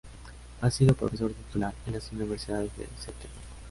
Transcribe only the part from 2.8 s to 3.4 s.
St.